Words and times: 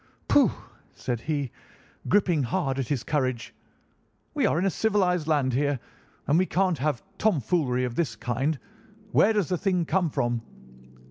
"'Pooh!' 0.27 0.49
said 0.95 1.19
he, 1.21 1.51
gripping 2.07 2.41
hard 2.41 2.79
at 2.79 2.87
his 2.87 3.03
courage. 3.03 3.53
'We 4.33 4.47
are 4.47 4.57
in 4.57 4.65
a 4.65 4.71
civilised 4.71 5.27
land 5.27 5.53
here, 5.53 5.79
and 6.25 6.39
we 6.39 6.47
can't 6.47 6.79
have 6.79 7.03
tomfoolery 7.19 7.83
of 7.83 7.93
this 7.93 8.15
kind. 8.15 8.57
Where 9.11 9.31
does 9.31 9.49
the 9.49 9.59
thing 9.59 9.85
come 9.85 10.09
from? 10.09 10.41